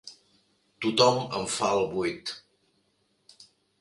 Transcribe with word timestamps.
Tothom 0.85 1.19
em 1.41 1.45
fa 1.57 1.69
el 1.81 1.85
buit. 1.93 2.33